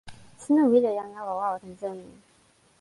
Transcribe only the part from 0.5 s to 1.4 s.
wile jan lawa